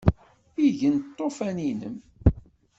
Igen 0.67 0.95
Lṭufan-inem? 1.09 1.95